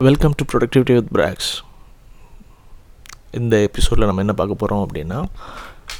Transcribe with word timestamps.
Welcome 0.00 0.34
to 0.36 0.44
productivity 0.52 0.94
with 0.94 1.08
Brax 1.12 1.62
இந்த 3.30 3.58
எபிசோடில் 3.58 4.04
நம்ம 4.04 4.20
என்ன 4.20 4.32
பார்க்க 4.32 4.54
போகிறோம் 4.54 4.88
அப்படின்னா 4.88 5.24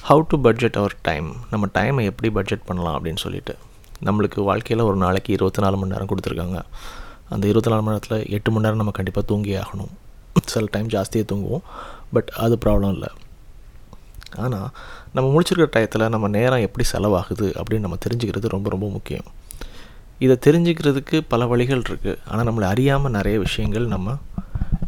how 0.09 0.25
to 0.29 0.41
budget 0.41 0.77
our 0.77 0.97
time 1.03 1.37
நம்ம 1.51 1.67
டைமை 1.75 2.05
எப்படி 2.05 2.33
பட்ஜெட் 2.33 2.65
பண்ணலாம் 2.65 3.05
அப்படின்னு 3.05 3.17
சொல்லிட்டு. 3.17 3.57
நம்மளுக்கு 4.05 4.45
வாழ்க்கையில் 4.45 4.87
ஒரு 4.87 4.97
நாளைக்கு 4.97 5.33
இருபத்தி 5.33 5.63
நாலு 5.63 5.77
மணி 5.77 5.91
நேரம் 5.91 6.07
கொடுத்துருக்காங்க. 6.07 6.63
அந்த 7.29 7.47
இருபத்தி 7.47 7.71
நாலு 7.71 7.83
மணி 7.83 7.99
நேரத்தில் 7.99 8.33
எட்டு 8.33 8.51
மணி 8.51 8.63
நேரம் 8.63 8.77
நம்ம 8.77 8.93
கண்டிப்பாக 8.93 9.27
தூங்கி 9.27 9.55
ஆகணும். 9.55 9.91
சில 10.45 10.67
டைம் 10.71 10.87
ஜாஸ்தியாக 10.87 11.27
தூங்குவோம். 11.33 11.63
பட் 12.13 12.29
அது 12.37 12.59
ப்ராப்ளம் 12.65 12.93
இல்லை. 12.93 13.09
ஆனால் 14.37 14.71
நம்ம 15.13 15.41
முடிச்சிருக்கிற 15.41 15.67
டயத்தில் 15.77 16.09
நம்ம 16.09 16.29
நேரம் 16.29 16.61
எப்படி 16.61 16.89
செலவாகுது 16.93 17.61
அப்படின்னு 17.61 17.79
நம்ம 17.79 17.97
தெரிஞ்சுக்கிறது 18.09 18.49
ரொம்ப 18.49 18.71
ரொம்ப 18.71 18.89
முக்கியம். 18.89 19.25
இதை 20.25 20.35
தெரிஞ்சுக்கிறதுக்கு 20.47 21.17
பல 21.33 21.43
வழிகள் 21.53 21.85
இருக்குது 21.89 22.21
ஆனால் 22.31 22.47
நம்மளை 22.49 22.67
அறியாமல் 22.75 23.15
நிறைய 23.19 23.37
விஷயங்கள் 23.47 23.93
நம்ம 23.95 24.17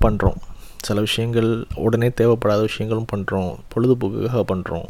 பண்ணுறோம் 0.05 0.41
சில 0.87 0.99
விஷயங்கள் 1.07 1.51
உடனே 1.87 2.09
தேவைப்படாத 2.21 2.61
விஷயங்களும் 2.69 3.11
பண்ணுறோம் 3.13 3.51
பொழுதுபோக்குக்காக 3.73 4.45
பண்ணுறோம் 4.53 4.87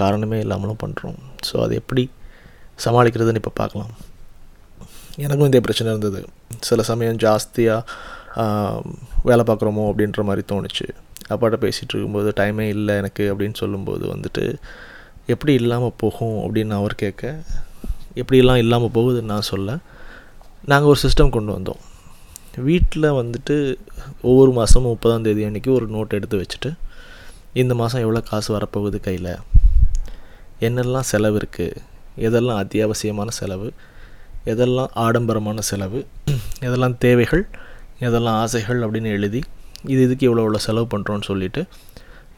காரணமே 0.00 0.38
இல்லாமலும் 0.44 0.82
பண்ணுறோம் 0.84 1.18
ஸோ 1.48 1.54
அது 1.64 1.74
எப்படி 1.82 2.04
சமாளிக்கிறதுன்னு 2.84 3.40
இப்போ 3.42 3.52
பார்க்கலாம். 3.60 3.92
எனக்கும் 5.24 5.48
இதே 5.50 5.60
பிரச்சனை 5.66 5.88
இருந்தது. 5.92 6.20
சில 6.68 6.82
சமயம் 6.90 7.20
ஜாஸ்தியாக 7.24 8.44
வேலை 9.28 9.44
பார்க்குறோமோ 9.48 9.84
அப்படின்ற 9.90 10.22
மாதிரி 10.28 10.42
தோணுச்சு. 10.52 10.86
அப்பாட்ட 11.32 11.56
பேசிகிட்டு 11.64 11.94
இருக்கும்போது 11.94 12.30
டைமே 12.40 12.66
இல்லை 12.74 12.94
எனக்கு 13.02 13.24
அப்படின்னு 13.32 13.56
சொல்லும்போது 13.62 14.04
வந்துட்டு 14.14 14.44
எப்படி 15.34 15.52
இல்லாமல் 15.62 15.98
போகும்? 16.02 16.36
அப்படின்னு 16.44 16.74
அவர் 16.80 16.94
கேட்க 17.02 17.32
எப்படிலாம் 18.20 18.60
இல்லாமல் 18.62 18.94
போகுதுன்னு 18.96 19.32
நான் 19.34 19.48
சொல்ல. 19.52 19.78
நாங்கள் 20.70 20.90
ஒரு 20.92 21.00
சிஸ்டம் 21.04 21.34
கொண்டு 21.36 21.50
வந்தோம். 21.56 21.82
வீட்டில் 22.68 23.06
வந்துட்டு 23.20 23.56
ஒவ்வொரு 24.28 24.50
மாதமும் 24.58 24.92
முப்பதாம் 24.92 25.26
தேதி 25.26 25.42
அன்றைக்கி 25.48 25.70
ஒரு 25.78 25.86
நோட் 25.96 26.16
எடுத்து 26.18 26.40
வச்சுட்டு 26.40 26.70
இந்த 27.62 27.72
மாதம் 27.80 28.02
எவ்வளோ 28.04 28.22
காசு 28.30 28.48
வரப்போகுது 28.56 28.98
கையில்? 29.06 29.30
என்னெல்லாம் 30.66 31.06
செலவு 31.12 31.36
இருக்குது 31.40 31.84
எதெல்லாம் 32.26 32.60
அத்தியாவசியமான 32.62 33.32
செலவு? 33.40 33.68
எதெல்லாம் 34.52 34.90
ஆடம்பரமான 35.04 35.62
செலவு? 35.70 36.00
எதெல்லாம் 36.66 36.96
தேவைகள்? 37.04 37.44
எதெல்லாம் 38.06 38.38
ஆசைகள் 38.42 38.80
அப்படின்னு 38.86 39.10
எழுதி 39.18 39.40
இது 39.92 40.00
இதுக்கு 40.06 40.24
இவ்வளோ 40.28 40.42
இவ்வளோ 40.44 40.60
செலவு 40.66 40.86
பண்ணுறோன்னு 40.92 41.26
சொல்லிவிட்டு 41.30 41.62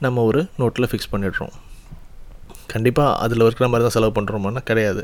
நம்ம 0.04 0.22
ஒரு 0.28 0.40
நோட்டில் 0.60 0.88
ஃபிக்ஸ் 0.90 1.12
பண்ணிடுறோம். 1.12 1.52
கண்டிப்பாக 2.72 3.16
அதில் 3.24 3.44
இருக்கிற 3.46 3.66
மாதிரி 3.70 3.84
தான் 3.86 3.96
செலவு 3.96 4.12
பண்ணுறோமான்னா 4.18 4.62
கிடையாது. 4.70 5.02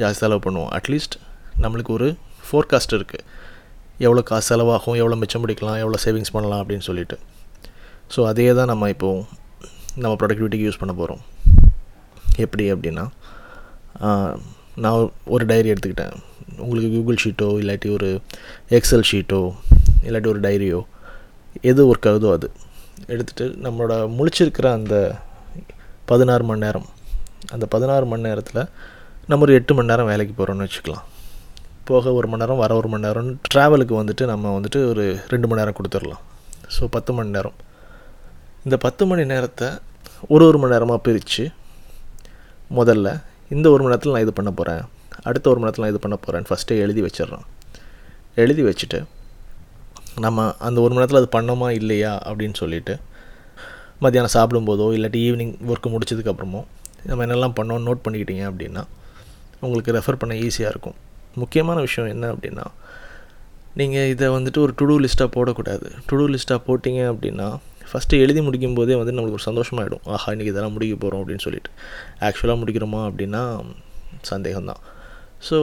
ஜாஸ்தி 0.00 0.20
செலவு 0.24 0.42
பண்ணுவோம். 0.46 0.70
அட்லீஸ்ட் 0.78 1.16
நம்மளுக்கு 1.64 1.92
ஒரு 1.98 2.08
ஃபோர்காஸ்ட் 2.46 2.94
இருக்குது 2.98 3.24
எவ்வளோ 4.06 4.22
காசு 4.30 4.46
செலவாகும் 4.50 4.98
எவ்வளோ 5.00 5.16
மிச்சம் 5.22 5.42
பிடிக்கலாம் 5.44 5.78
எவ்வளோ 5.82 5.98
சேவிங்ஸ் 6.04 6.34
பண்ணலாம் 6.36 6.60
அப்படின்னு 6.62 6.86
சொல்லிட்டு. 6.88 7.16
ஸோ 8.14 8.20
அதே 8.30 8.46
தான் 8.58 8.70
நம்ம 8.72 8.88
இப்போது 8.94 9.42
நம்ம 10.02 10.14
ப்ரொடக்டிவிட்டிக்கு 10.20 10.66
யூஸ் 10.68 10.80
பண்ண 10.82 10.92
போகிறோம் 11.00 11.22
எப்படி 12.44 12.64
அப்படின்னா 12.74 13.04
நான் 14.84 15.10
ஒரு 15.34 15.44
டைரி 15.50 15.68
எடுத்துக்கிட்டேன். 15.72 16.14
உங்களுக்கு 16.64 16.88
கூகுள் 16.94 17.20
ஷீட்டோ 17.24 17.48
இல்லாட்டி 17.62 17.88
ஒரு 17.96 18.08
எக்ஸல் 18.78 19.06
ஷீட்டோ 19.10 19.40
இல்லாட்டி 20.06 20.28
ஒரு 20.32 20.40
டைரியோ 20.46 20.80
எது 21.70 21.82
ஒர்க் 21.90 22.08
ஆகுதோ 22.10 22.30
அது 22.36 22.48
எடுத்துகிட்டு 23.12 23.46
நம்மளோட 23.64 23.94
முழிச்சிருக்கிற 24.16 24.66
அந்த 24.78 24.96
பதினாறு 26.10 26.44
மணி 26.48 26.64
நேரம். 26.66 26.88
அந்த 27.54 27.64
பதினாறு 27.74 28.06
மணி 28.10 28.26
நேரத்தில் 28.28 28.62
நம்ம 29.30 29.44
ஒரு 29.44 29.52
எட்டு 29.58 29.72
மணி 29.76 29.90
நேரம் 29.90 30.08
வேலைக்கு 30.10 30.34
போகிறோன்னு 30.38 30.64
வச்சுக்கலாம். 30.66 31.04
போக 31.88 32.10
ஒரு 32.18 32.26
மணி 32.30 32.42
நேரம் 32.42 32.58
வர 32.62 32.72
ஒரு 32.80 32.88
மணி 32.92 33.04
நேரம் 33.06 33.28
ட்ராவலுக்கு 33.52 33.94
வந்துட்டு 33.98 34.24
நம்ம 34.30 34.50
வந்துட்டு 34.56 34.80
ஒரு 34.90 35.04
ரெண்டு 35.32 35.46
மணி 35.48 35.60
நேரம் 35.60 35.76
கொடுத்துடலாம். 35.78 36.22
ஸோ 36.74 36.82
பத்து 36.96 37.12
மணி 37.16 37.30
நேரம். 37.36 37.56
இந்த 38.66 38.76
பத்து 38.84 39.02
மணி 39.10 39.22
நேரத்தை 39.32 39.68
ஒரு 40.34 40.44
ஒரு 40.48 40.58
மணி 40.62 40.74
நேரமாக 40.74 41.00
பிரித்து 41.06 41.44
முதல்ல 42.78 43.08
இந்த 43.54 43.66
ஒரு 43.74 43.80
மணி 43.82 43.92
நேரத்தில் 43.92 44.14
நான் 44.14 44.24
இது 44.26 44.34
பண்ண 44.38 44.50
போகிறேன் 44.58 44.82
அடுத்த 45.28 45.46
ஒரு 45.52 45.58
மணி 45.58 45.66
நேரத்தில் 45.66 45.84
நான் 45.84 45.94
இது 45.94 46.02
பண்ண 46.04 46.18
போகிறேன் 46.24 46.46
ஃபஸ்ட்டே 46.48 46.76
எழுதி 46.84 47.04
வச்சிடுறோம். 47.06 47.46
எழுதி 48.42 48.62
வச்சுட்டு 48.68 49.00
நம்ம 50.24 50.46
அந்த 50.68 50.78
ஒரு 50.84 50.92
மணி 50.92 51.02
நேரத்தில் 51.02 51.20
அது 51.22 51.30
பண்ணோமா 51.36 51.70
இல்லையா 51.80 52.12
அப்படின்னு 52.28 52.58
சொல்லிவிட்டு 52.62 52.96
மத்தியானம் 54.04 54.34
சாப்பிடும்போதோ 54.36 54.88
இல்லாட்டி 54.98 55.22
ஈவினிங் 55.28 55.54
ஒர்க்கு 55.70 55.94
முடிச்சதுக்கப்புறமோ 55.94 56.62
நம்ம 57.08 57.22
என்னெல்லாம் 57.26 57.56
பண்ணோம் 57.60 57.86
நோட் 57.88 58.04
பண்ணிக்கிட்டீங்க 58.04 58.44
அப்படின்னா 58.50 58.84
உங்களுக்கு 59.66 59.96
ரெஃபர் 59.98 60.20
பண்ண 60.22 60.34
ஈஸியாக 60.46 60.72
இருக்கும். 60.74 60.96
முக்கியமான 61.42 61.78
விஷயம் 61.86 62.10
என்ன 62.14 62.24
அப்படின்னா 62.34 62.64
நீங்கள் 63.80 64.10
இதை 64.14 64.26
வந்துட்டு 64.36 64.60
ஒரு 64.64 64.72
டுடூ 64.80 64.96
லிஸ்ட்டாக 65.04 65.30
போடக்கூடாது. 65.36 65.86
டுடூ 66.08 66.26
லிஸ்ட்டாக 66.34 66.60
போட்டிங்க 66.66 67.02
அப்படின்னா 67.12 67.48
ஃபஸ்ட்டு 67.88 68.20
எழுதி 68.24 68.40
முடிக்கும் 68.46 68.76
போதே 68.78 68.94
வந்து 69.00 69.14
நம்மளுக்கு 69.14 69.38
ஒரு 69.38 69.46
சந்தோஷமாகிடும் 69.50 70.04
ஆஹா 70.14 70.28
இன்றைக்கி 70.34 70.52
இதெல்லாம் 70.52 70.74
முடிக்க 70.76 70.94
போகிறோம் 71.02 71.20
அப்படின்னு 71.22 71.44
சொல்லிட்டு. 71.46 71.70
ஆக்சுவலாக 72.26 72.58
முடிக்கிறோமா 72.60 73.00
அப்படின்னா 73.08 73.42
சந்தேகம்தான். 74.30 74.82
ஸோ 75.48 75.58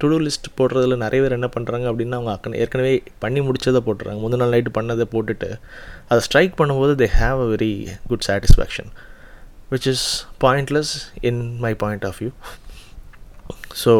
டுடூ 0.00 0.16
லிஸ்ட் 0.26 0.48
போடுறதுல 0.58 0.94
நிறைய 1.04 1.20
பேர் 1.24 1.36
என்ன 1.36 1.48
பண்ணுறாங்க 1.56 1.86
அப்படின்னா 1.90 2.16
அவங்க 2.18 2.32
அக்கன 2.36 2.58
ஏற்கனவே 2.62 2.92
பண்ணி 3.24 3.40
முடிச்சதை 3.48 3.80
போட்டுறாங்க. 3.88 4.18
முந்தின 4.22 4.40
நாள் 4.42 4.54
நைட்டு 4.54 4.72
பண்ணதை 4.78 5.04
போட்டுட்டு 5.14 5.48
அதை 6.10 6.20
ஸ்ட்ரைக் 6.26 6.58
பண்ணும்போது 6.60 6.94
they 7.02 7.08
have 7.20 7.40
a 7.44 7.48
very 7.54 7.72
good 8.10 8.26
satisfaction 8.28 8.90
which 9.72 9.88
is 9.92 10.06
pointless 10.44 10.92
in 11.30 11.42
my 11.66 11.72
point 11.84 12.06
of 12.10 12.18
view 12.22 12.32
so 13.80 13.92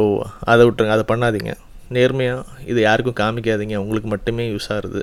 அதை 0.52 0.62
விட்டுருங்க 0.66 0.94
அதை 0.96 1.04
பண்ணாதீங்க. 1.12 1.52
நேர்மையாக 1.96 2.42
இது 2.70 2.80
யாருக்கும் 2.86 3.16
காமிக்காதீங்க. 3.20 3.76
உங்களுக்கு 3.84 4.08
மட்டுமே 4.14 4.44
யூஸ் 4.52 4.68
ஆகுது 4.74 5.00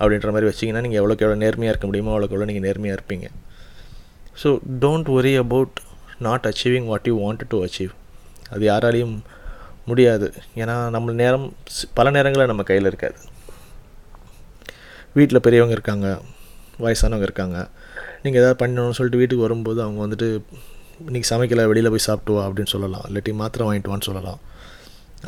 அப்படின்ற 0.00 0.30
மாதிரி 0.34 0.48
வச்சிங்கன்னா 0.50 0.82
நீங்கள் 0.86 1.00
எவ்வளோக்கு 1.00 1.24
எவ்வளோ 1.26 1.38
நேர்மையாக 1.44 1.72
இருக்க 1.72 1.86
முடியுமோ 1.90 2.12
அவ்வளோக்கு 2.12 2.36
எவ்வளோ 2.36 2.48
நீங்கள் 2.50 2.66
நேர்மையாக 2.68 2.98
இருப்பீங்க. 2.98 3.28
So 4.42 4.48
don't 4.84 5.08
worry 5.16 5.32
about 5.44 5.76
not 6.26 6.46
achieving 6.50 6.88
what 6.92 7.08
you 7.10 7.16
want 7.24 7.44
to 7.52 7.58
achieve 7.66 7.92
அது 8.54 8.62
யாராலையும் 8.70 9.16
முடியாது. 9.90 10.26
ஏன்னா 10.62 10.76
நம்ம 10.94 11.12
நேரம் 11.22 11.46
பல 11.98 12.10
நேரங்களில் 12.16 12.50
நம்ம 12.52 12.62
கையில் 12.70 12.90
இருக்காது. 12.90 13.18
வீட்டில் 15.18 15.44
பெரியவங்க 15.46 15.74
இருக்காங்க 15.76 16.08
வயசானவங்க 16.84 17.26
இருக்காங்க. 17.28 17.58
நீங்கள் 18.22 18.40
எதாவது 18.42 18.58
பண்ணணும்னு 18.62 18.96
சொல்லிட்டு 18.98 19.20
வீட்டுக்கு 19.20 19.46
வரும்போது 19.46 19.80
அவங்க 19.84 20.00
வந்துட்டு 20.04 20.28
இன்றைக்கி 21.06 21.26
சமைக்கலை 21.30 21.64
வெளியில் 21.70 21.90
போய் 21.94 22.04
சாப்பிட்டு 22.06 22.32
வா 22.36 22.44
அப்படின்னு 22.46 22.70
சொல்லலாம். 22.72 23.02
இல்லாட்டி 23.08 23.32
மாத்திரை 23.40 23.64
வாங்கிட்டு 23.66 23.90
வான்னு 23.90 24.06
சொல்லலாம். 24.06 24.38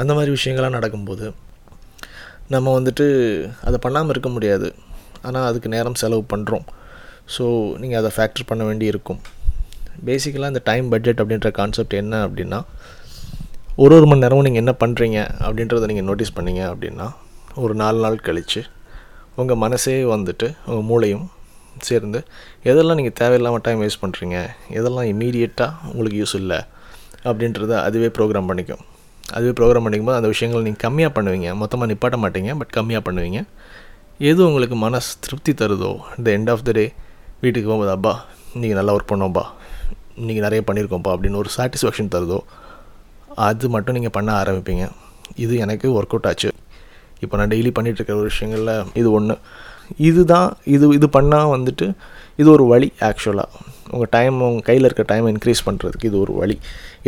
அந்த 0.00 0.12
மாதிரி 0.16 0.30
விஷயங்கள்லாம் 0.36 0.74
நடக்கும்போது 0.76 1.26
நம்ம 2.54 2.72
வந்துட்டு 2.78 3.06
அதை 3.68 3.78
பண்ணாமல் 3.84 4.12
இருக்க 4.14 4.30
முடியாது. 4.36 4.68
ஆனால் 5.26 5.46
அதுக்கு 5.50 5.68
நேரம் 5.74 5.98
செலவு 6.02 6.24
பண்ணுறோம் 6.32 6.64
ஸோ 7.34 7.44
நீங்கள் 7.82 8.00
அதை 8.00 8.10
ஃபேக்டர் 8.16 8.48
பண்ண 8.50 8.64
வேண்டி 8.68 8.86
இருக்கும். 8.92 9.20
பேசிக்கலாக 10.08 10.52
இந்த 10.54 10.62
டைம் 10.70 10.88
பட்ஜெட் 10.94 11.22
அப்படின்ற 11.22 11.50
கான்செப்ட் 11.60 11.96
என்ன 12.02 12.22
அப்படின்னா 12.26 12.60
ஒரு 13.82 13.94
ஒரு 13.98 14.08
மணி 14.10 14.24
நேரமும் 14.24 14.46
நீங்கள் 14.48 14.64
என்ன 14.64 14.74
பண்ணுறீங்க 14.82 15.18
அப்படின்றத 15.46 15.90
நீங்கள் 15.92 16.08
நோட்டீஸ் 16.10 16.36
பண்ணீங்க 16.38 16.64
அப்படின்னா 16.72 17.08
ஒரு 17.64 17.76
நாலு 17.82 18.00
நாள் 18.06 18.24
கழித்து 18.28 18.62
உங்கள் 19.40 19.62
மனசே 19.64 19.94
வந்துட்டு 20.14 20.48
உங்கள் 20.68 20.88
மூளையும் 20.90 21.26
சேர்ந்து 21.88 22.20
எதெல்லாம் 22.70 22.98
நீங்கள் 23.00 23.16
தேவையில்லாமல் 23.20 23.62
டைம் 23.66 23.80
வேஸ்ட் 23.84 24.02
பண்ணுறீங்க 24.04 24.36
எதெல்லாம் 24.78 25.08
இமீடியட்டாக 25.12 25.90
உங்களுக்கு 25.90 26.18
யூஸ் 26.22 26.36
இல்லை 26.42 26.58
அப்படின்றத 27.28 27.72
அதுவே 27.86 28.08
ப்ரோக்ராம் 28.16 28.48
பண்ணிக்கும். 28.50 28.82
அதுவே 29.36 29.52
ப்ரோக்ராம் 29.58 29.84
பண்ணிக்கும்போது 29.86 30.18
அந்த 30.20 30.28
விஷயங்கள் 30.34 30.64
நீங்கள் 30.66 30.84
கம்மியாக 30.86 31.12
பண்ணுவீங்க. 31.16 31.48
மொத்தமாக 31.62 31.88
நிப்பாட்ட 31.92 32.18
மாட்டீங்க 32.24 32.52
பட் 32.60 32.72
கம்மியாக 32.78 33.02
பண்ணுவீங்க. 33.08 33.40
எது 34.30 34.40
உங்களுக்கு 34.48 34.76
மனசு 34.86 35.10
திருப்தி 35.24 35.52
தருதோ 35.60 35.92
இந்த 36.18 36.28
எண்ட் 36.36 36.50
ஆஃப் 36.54 36.64
த 36.68 36.72
டே 36.78 36.86
வீட்டுக்கு 37.42 37.68
போகும்போது 37.68 37.92
அப்பா 37.96 38.14
இன்றைக்கி 38.54 38.74
நல்லா 38.78 38.94
ஒர்க் 38.96 39.10
பண்ணோம்ப்பா 39.12 39.44
இன்றைக்கி 40.20 40.40
நிறைய 40.46 40.62
பண்ணியிருக்கோம்ப்பா 40.68 41.12
அப்படின்னு 41.16 41.40
ஒரு 41.42 41.50
சாட்டிஸ்ஃபேக்ஷன் 41.56 42.10
தருதோ 42.14 42.40
அது 43.46 43.68
மட்டும் 43.74 43.96
நீங்கள் 43.98 44.14
பண்ண 44.16 44.30
ஆரம்பிப்பீங்க. 44.42 44.84
இது 45.44 45.54
எனக்கு 45.64 45.86
ஒர்க் 45.98 46.14
அவுட் 46.14 46.28
ஆச்சு. 46.30 46.50
இப்போ 47.24 47.34
நான் 47.38 47.52
டெய்லி 47.52 47.70
பண்ணிகிட்ருக்கிற 47.76 48.16
ஒரு 48.22 48.28
விஷயங்களில் 48.32 48.74
இது 49.00 49.08
ஒன்று 49.18 49.34
இதுதான் 50.08 50.48
இது 50.74 50.86
இது 50.98 51.06
பண்ணால் 51.16 51.52
வந்துட்டு 51.56 51.86
இது 52.40 52.48
ஒரு 52.56 52.64
வழி 52.72 52.88
ஆக்சுவலாக 53.08 53.68
உங்கள் 53.94 54.10
டைம் 54.16 54.36
உங்கள் 54.46 54.66
கையில் 54.68 54.86
இருக்க 54.88 55.04
டைம் 55.12 55.26
இன்க்ரீஸ் 55.32 55.62
பண்ணுறதுக்கு 55.68 56.08
இது 56.10 56.18
ஒரு 56.24 56.32
வழி. 56.40 56.56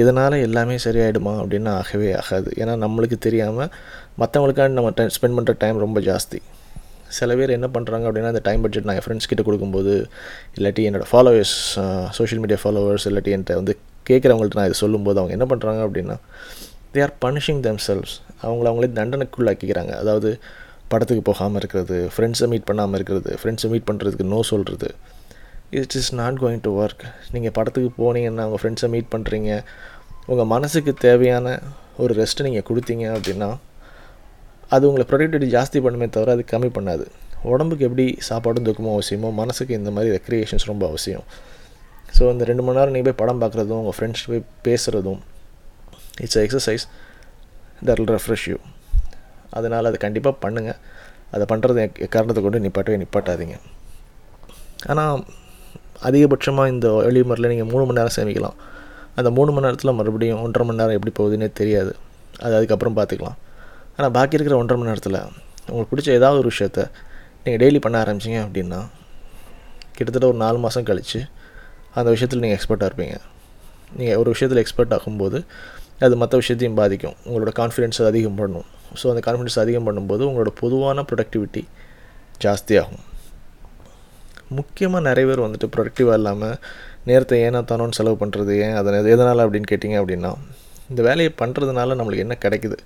இதனால் 0.00 0.36
எல்லாமே 0.46 0.76
சரியாயிடுமா 0.84 1.32
அப்படின்னு 1.42 1.70
ஆகவே 1.80 2.08
ஆகாது. 2.20 2.50
ஏன்னா 2.62 2.74
நம்மளுக்கு 2.84 3.18
தெரியாமல் 3.26 3.70
மற்றவங்களுக்காண்டி 4.20 4.78
நம்ம 4.78 4.92
டைம் 4.98 5.12
ஸ்பெண்ட் 5.16 5.36
பண்ணுற 5.38 5.54
டைம் 5.64 5.78
ரொம்ப 5.84 6.00
ஜாஸ்தி. 6.08 6.40
சில 7.18 7.34
பேர் 7.38 7.54
என்ன 7.56 7.68
பண்ணுறாங்க 7.76 8.04
அப்படின்னா 8.08 8.32
அந்த 8.32 8.42
டைம் 8.48 8.62
பட்ஜெட் 8.64 8.86
நான் 8.88 8.98
என் 8.98 9.06
ஃப்ரெண்ட்ஸ் 9.06 9.28
கிட்ட 9.30 9.42
கொடுக்கும்போது 9.48 9.94
இல்லாட்டி 10.58 10.84
என்னோடய 10.88 11.08
ஃபாலோவர்ஸ் 11.12 11.56
சோஷியல் 12.18 12.42
மீடியா 12.44 12.58
ஃபாலோவர்ஸ் 12.62 13.06
இல்லாட்டி 13.10 13.34
என்கிட்ட 13.36 13.58
வந்து 13.60 13.74
கேட்குறவங்கள்ட்ட 14.10 14.58
நான் 14.60 14.70
இதை 14.70 14.78
சொல்லும்போது 14.84 15.20
அவங்க 15.20 15.34
என்ன 15.38 15.46
பண்ணுறாங்க 15.52 15.82
அப்படின்னா 15.86 16.16
they 16.94 17.02
are 17.06 17.14
punishing 17.24 17.60
them 17.66 17.80
cells 17.88 18.14
அவங்கள 18.42 18.66
அவங்களே 18.70 18.90
தண்டனைக்குள்ளாக்கிக்கிறாங்க. 19.00 19.92
அதாவது 20.02 20.30
படத்துக்கு 20.92 21.24
போகாமல் 21.30 21.60
இருக்கிறது 21.60 21.96
ஃப்ரெண்ட்ஸை 22.14 22.46
மீட் 22.52 22.68
பண்ணாமல் 22.70 22.98
இருக்கிறது 22.98 23.32
ஃப்ரெண்ட்ஸை 23.40 23.68
மீட் 23.72 23.88
பண்ணுறதுக்கு 23.90 24.26
நோ 24.34 24.38
சொல்கிறது 24.52 24.88
it 25.80 25.96
is 26.00 26.12
not 26.20 26.38
going 26.42 26.62
to 26.66 26.72
work 26.84 27.04
நீங்கள் 27.34 27.54
படத்துக்கு 27.58 27.90
போனீங்கன்னா 28.00 28.44
உங்கள் 28.48 28.62
ஃப்ரெண்ட்ஸை 28.62 28.88
மீட் 28.94 29.12
பண்ணுறீங்க 29.14 29.50
உங்கள் 30.32 30.50
மனசுக்கு 30.54 30.92
தேவையான 31.06 31.46
ஒரு 32.02 32.12
ரெஸ்ட்டு 32.20 32.46
நீங்கள் 32.46 32.66
கொடுத்தீங்க 32.68 33.06
அப்படின்னா 33.16 33.50
அது 34.74 34.86
உங்களை 34.88 35.04
ப்ரொடக்டிவிட்டி 35.10 35.48
ஜாஸ்தி 35.54 35.78
பண்ணுமே 35.86 36.06
தவிர 36.16 36.32
அது 36.36 36.44
கம்மி 36.52 36.70
பண்ணாது. 36.76 37.04
உடம்புக்கு 37.52 37.86
எப்படி 37.88 38.04
சாப்பாடும் 38.28 38.66
தூக்கமும் 38.66 38.94
அவசியமோ 38.96 39.30
மனசுக்கு 39.40 39.72
இந்த 39.78 39.90
மாதிரி 39.96 40.10
ரெக்ரியேஷன்ஸ் 40.16 40.66
ரொம்ப 40.70 40.84
அவசியம். 40.90 41.24
ஸோ 42.16 42.22
இந்த 42.34 42.44
ரெண்டு 42.50 42.62
மணி 42.66 42.78
நேரம் 42.78 42.94
நீங்கள் 42.94 43.08
போய் 43.08 43.20
படம் 43.22 43.40
பார்க்குறதும் 43.42 43.80
உங்கள் 43.82 43.96
ஃப்ரெண்ட்ஸ் 43.96 44.24
போய் 44.30 44.42
பேசுகிறதும் 44.66 45.20
it's 46.24 46.40
exercise 46.44 46.84
that 47.88 48.00
will 48.02 48.14
refresh 48.18 48.46
you 48.52 48.58
அதனால் 49.58 49.88
அதை 49.90 49.98
கண்டிப்பாக 50.04 50.36
பண்ணுங்கள் 50.44 50.78
அதை 51.34 51.44
பண்ணுறது 51.52 51.82
காரணத்தை 52.14 52.40
கொண்டு 52.44 52.64
நிப்பாட்டவே 52.66 52.96
நிப்பாட்டாதீங்க. 53.02 53.56
ஆனால் 54.92 55.22
அதிகபட்சமாக 56.08 56.72
இந்த 56.74 56.88
எளிமரில் 57.08 57.50
நீங்கள் 57.52 57.70
மூணு 57.72 57.82
மணி 57.88 57.98
நேரம் 58.00 58.16
சேமிக்கலாம். 58.18 58.56
அந்த 59.18 59.28
மூணு 59.36 59.50
மணி 59.54 59.66
நேரத்தில் 59.66 59.96
மறுபடியும் 59.98 60.42
ஒன்றரை 60.44 60.64
மணி 60.68 60.80
நேரம் 60.80 60.96
எப்படி 60.98 61.12
போகுதுன்னே 61.18 61.48
தெரியாது. 61.60 61.92
அது 62.44 62.52
அதுக்கப்புறம் 62.58 62.96
பார்த்துக்கலாம். 62.98 63.38
ஆனால் 63.96 64.12
பாக்கி 64.16 64.36
இருக்கிற 64.38 64.56
ஒன்றரை 64.62 64.78
மணி 64.80 64.90
நேரத்தில் 64.90 65.18
உங்களுக்கு 65.68 65.90
பிடிச்ச 65.92 66.08
ஏதாவது 66.18 66.38
ஒரு 66.42 66.50
விஷயத்த 66.52 66.80
நீங்கள் 67.44 67.60
டெய்லி 67.62 67.80
பண்ண 67.84 67.96
ஆரம்பிச்சிங்க 68.04 68.40
அப்படின்னா 68.46 68.80
கிட்டத்தட்ட 69.96 70.26
ஒரு 70.32 70.38
நாலு 70.44 70.58
மாதம் 70.64 70.86
கழித்து 70.90 71.20
அந்த 71.98 72.08
விஷயத்தில் 72.14 72.42
நீங்கள் 72.44 72.58
எக்ஸ்பர்ட்டாக 72.58 72.88
இருப்பீங்க. 72.90 73.16
நீங்கள் 73.98 74.18
ஒரு 74.20 74.28
விஷயத்தில் 74.34 74.60
எக்ஸ்பர்ட் 74.62 74.94
ஆகும்போது 74.96 75.38
அது 76.06 76.14
மற்ற 76.22 76.34
விஷயத்தையும் 76.42 76.78
பாதிக்கும். 76.80 77.16
உங்களோட 77.26 77.50
கான்ஃபிடென்ஸ் 77.58 78.00
அதிகம் 78.10 78.38
பண்ணும் 78.40 78.68
ஸோ 79.00 79.06
அந்த 79.12 79.22
கான்ஃபிடென்ஸ் 79.26 79.62
அதிகம் 79.64 79.86
பண்ணும்போது 79.88 80.22
உங்களோட 80.28 80.52
பொதுவான 80.62 81.04
ப்ரொடக்டிவிட்டி 81.10 81.62
ஜாஸ்தியாகும். 82.44 83.02
முக்கியமாக 84.58 85.02
நிறைய 85.08 85.26
பேர் 85.28 85.44
வந்துட்டு 85.46 85.68
ப்ரொடக்டிவாக 85.74 86.18
இல்லாமல் 86.20 86.56
நேரத்தை 87.08 87.36
ஏன்னா 87.46 87.60
தானோன்னு 87.70 87.98
செலவு 87.98 88.16
பண்ணுறது 88.22 88.54
ஏன் 88.64 88.76
அதை 88.80 88.98
எதனால் 89.14 89.44
அப்படின்னு 89.44 89.70
கேட்டிங்க 89.72 89.98
அப்படின்னா 90.02 90.32
இந்த 90.90 91.02
வேலையை 91.08 91.30
பண்ணுறதுனால 91.42 91.94
நம்மளுக்கு 91.98 92.24
என்ன 92.26 92.36
கிடைக்குது? 92.44 92.76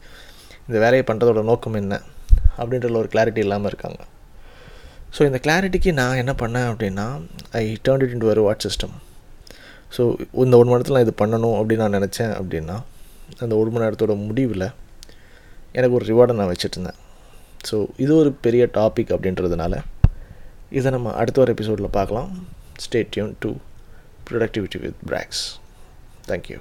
இந்த 0.68 0.76
வேலையை 0.84 1.04
பண்ணுறதோட 1.08 1.42
நோக்கம் 1.50 1.78
என்ன? 1.80 1.94
அப்படின்றதுல 2.58 3.00
ஒரு 3.02 3.10
கிளாரிட்டி 3.14 3.42
இல்லாமல் 3.46 3.70
இருக்காங்க. 3.70 4.00
ஸோ 5.16 5.22
இந்த 5.28 5.38
கிளாரிட்டிக்கு 5.44 5.90
நான் 5.98 6.20
என்ன 6.22 6.32
பண்ணேன் 6.40 6.68
அப்படின்னா 6.70 7.04
ஐ 7.60 7.64
டேர்ன் 7.86 8.02
இட் 8.04 8.14
இன்டு 8.14 8.30
ஒரு 8.32 8.42
வாட் 8.46 8.64
சிஸ்டம் 8.66 8.94
ஸோ 9.96 10.02
இந்த 10.44 10.54
ஒரு 10.60 10.66
மணி 10.68 10.76
நேரத்தில் 10.76 10.96
நான் 10.96 11.06
இது 11.06 11.14
பண்ணணும் 11.22 11.56
அப்படின்னு 11.58 11.84
நான் 11.84 11.96
நினச்சேன் 11.98 12.32
அப்படின்னா 12.38 12.76
அந்த 13.44 13.52
ஒரு 13.60 13.70
மணி 13.72 13.84
நேரத்தோட 13.84 14.14
முடிவில் 14.26 14.66
எனக்கு 15.76 15.96
ஒரு 15.96 16.06
ரிவார்டை 16.06 16.34
நான் 16.34 16.50
வச்சுட்ருந்தேன் 16.52 16.98
ஸோ 17.70 17.76
இது 17.96 18.12
ஒரு 18.16 18.30
பெரிய 18.46 18.64
டாபிக் 18.74 19.12
அப்படின்றதுனால 19.14 19.74
இதை 20.70 20.90
நம்ம 20.90 21.12
அடுத்த 21.12 21.40
ஒரு 21.40 21.54
எபிசோடில் 21.54 21.96
பார்க்கலாம். 21.98 22.30
Stay 22.78 23.10
tuned 23.10 23.34
to 23.38 23.50
productivity 24.30 24.78
with 24.80 24.98
Brax 25.06 25.44
thank you 26.28 26.58